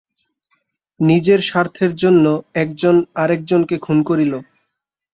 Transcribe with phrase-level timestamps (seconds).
[0.99, 2.25] নিজের স্বার্থের জন্য
[2.55, 4.33] একজন আর একজনকে খুন করিল।